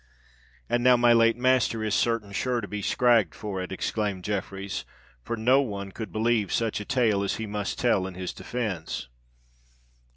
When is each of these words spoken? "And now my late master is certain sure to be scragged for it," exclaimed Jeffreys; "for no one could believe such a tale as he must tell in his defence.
"And 0.67 0.83
now 0.83 0.97
my 0.97 1.13
late 1.13 1.37
master 1.37 1.83
is 1.83 1.93
certain 1.93 2.31
sure 2.31 2.59
to 2.59 2.67
be 2.67 2.81
scragged 2.81 3.35
for 3.35 3.61
it," 3.61 3.71
exclaimed 3.71 4.23
Jeffreys; 4.23 4.83
"for 5.21 5.37
no 5.37 5.61
one 5.61 5.91
could 5.91 6.11
believe 6.11 6.51
such 6.51 6.79
a 6.79 6.85
tale 6.85 7.21
as 7.21 7.35
he 7.35 7.45
must 7.45 7.77
tell 7.77 8.07
in 8.07 8.15
his 8.15 8.33
defence. 8.33 9.09